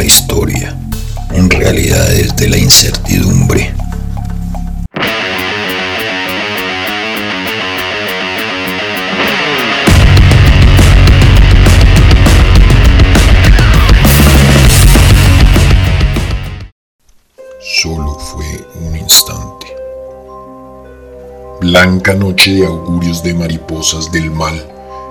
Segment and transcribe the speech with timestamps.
[0.00, 0.78] nueva historia
[1.32, 3.74] en realidades de la incertidumbre.
[17.60, 18.44] Solo fue
[18.80, 19.66] un instante.
[21.60, 24.54] Blanca noche de augurios de mariposas del mal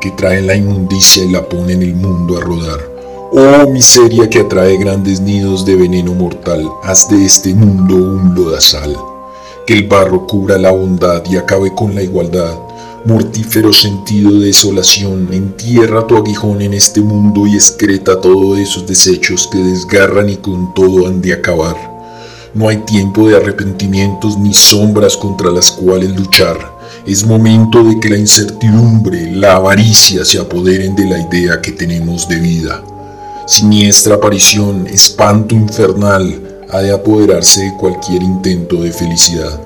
[0.00, 2.91] que traen la inmundicia y la ponen el mundo a rodar.
[3.34, 8.94] Oh miseria que atrae grandes nidos de veneno mortal, haz de este mundo un lodazal.
[9.66, 12.54] Que el barro cubra la bondad y acabe con la igualdad.
[13.06, 19.48] Mortífero sentido de desolación, entierra tu aguijón en este mundo y excreta todos esos desechos
[19.50, 21.76] que desgarran y con todo han de acabar.
[22.52, 26.58] No hay tiempo de arrepentimientos ni sombras contra las cuales luchar.
[27.06, 32.28] Es momento de que la incertidumbre, la avaricia se apoderen de la idea que tenemos
[32.28, 32.82] de vida.
[33.46, 39.60] Siniestra aparición, espanto infernal, ha de apoderarse de cualquier intento de felicidad.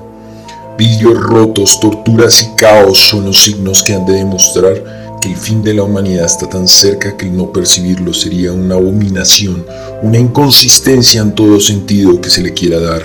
[0.77, 5.61] Vidrios rotos, torturas y caos son los signos que han de demostrar que el fin
[5.61, 9.63] de la humanidad está tan cerca que el no percibirlo sería una abominación,
[10.01, 13.03] una inconsistencia en todo sentido que se le quiera dar.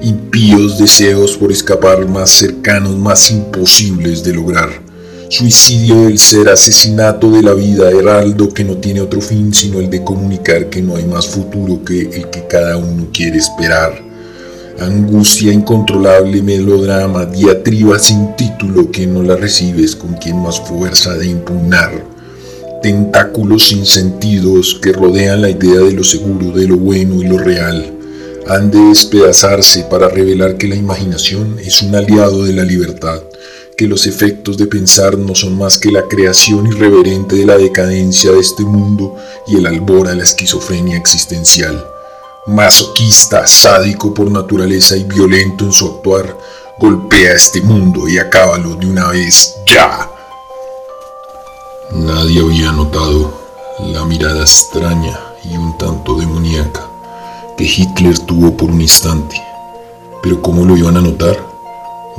[0.00, 4.87] Impíos deseos por escapar más cercanos, más imposibles de lograr.
[5.30, 9.90] Suicidio del ser, asesinato de la vida, heraldo que no tiene otro fin sino el
[9.90, 14.02] de comunicar que no hay más futuro que el que cada uno quiere esperar.
[14.78, 21.26] Angustia incontrolable, melodrama, diatriba sin título que no la recibes con quien más fuerza de
[21.26, 21.92] impugnar,
[22.82, 27.36] tentáculos sin sentidos que rodean la idea de lo seguro, de lo bueno y lo
[27.36, 27.92] real,
[28.46, 33.20] han de despedazarse para revelar que la imaginación es un aliado de la libertad,
[33.78, 38.32] que los efectos de pensar no son más que la creación irreverente de la decadencia
[38.32, 41.82] de este mundo y el albor a la esquizofrenia existencial
[42.48, 46.34] masoquista, sádico por naturaleza y violento en su actuar,
[46.78, 50.10] golpea este mundo y acábalo de una vez ya.
[51.92, 53.38] Nadie había notado
[53.80, 56.88] la mirada extraña y un tanto demoníaca
[57.56, 59.36] que Hitler tuvo por un instante.
[60.22, 61.47] Pero ¿cómo lo iban a notar?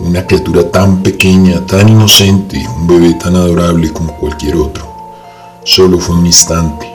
[0.01, 4.87] Una criatura tan pequeña, tan inocente, un bebé tan adorable como cualquier otro.
[5.63, 6.87] Solo fue un instante.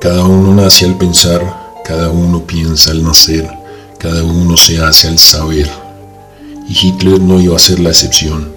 [0.00, 3.50] Cada uno nace al pensar cada uno piensa al nacer,
[3.98, 5.68] cada uno se hace al saber.
[6.68, 8.52] Y Hitler no iba a ser la excepción.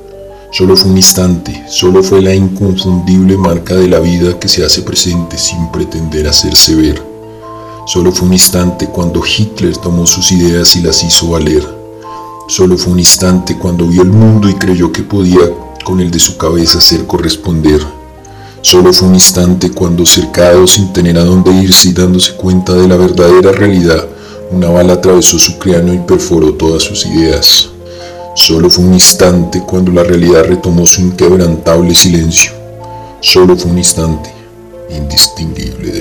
[0.51, 4.83] Solo fue un instante, solo fue la inconfundible marca de la vida que se hace
[4.83, 7.01] presente sin pretender hacerse ver.
[7.87, 11.67] Solo fue un instante cuando Hitler tomó sus ideas y las hizo valer.
[12.47, 15.49] Solo fue un instante cuando vio el mundo y creyó que podía
[15.85, 17.81] con el de su cabeza hacer corresponder.
[18.61, 22.87] Solo fue un instante cuando, cercado sin tener a dónde irse y dándose cuenta de
[22.87, 24.05] la verdadera realidad,
[24.51, 27.69] una bala atravesó su cráneo y perforó todas sus ideas.
[28.35, 32.51] Solo fue un instante cuando la realidad retomó su inquebrantable silencio.
[33.21, 34.33] Solo fue un instante
[34.89, 35.91] indistinguible